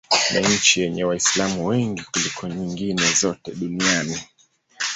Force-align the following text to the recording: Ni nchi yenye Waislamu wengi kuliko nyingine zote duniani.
Ni 0.31 0.55
nchi 0.55 0.81
yenye 0.81 1.03
Waislamu 1.03 1.67
wengi 1.67 2.03
kuliko 2.11 2.47
nyingine 2.47 3.13
zote 3.13 3.53
duniani. 3.55 4.19